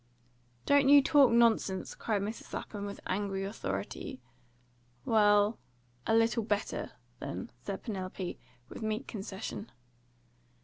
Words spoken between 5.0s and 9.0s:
"Well, a little better, then," said Penelope, with